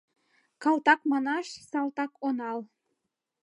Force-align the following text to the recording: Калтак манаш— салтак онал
Калтак 0.63 0.99
манаш— 1.11 1.47
салтак 1.69 2.11
онал 2.27 2.59